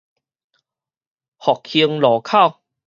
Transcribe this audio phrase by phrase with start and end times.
[1.37, 2.63] 福興路口